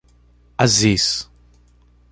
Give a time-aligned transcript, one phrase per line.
[0.63, 1.05] Assis